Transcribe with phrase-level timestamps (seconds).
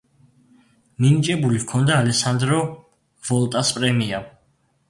[1.05, 2.65] მინიჭებული ჰქონდა ალესანდრო
[3.31, 4.25] ვოლტას პრემია.